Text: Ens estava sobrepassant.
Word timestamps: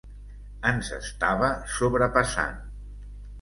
Ens 0.69 0.89
estava 0.97 1.51
sobrepassant. 1.75 2.59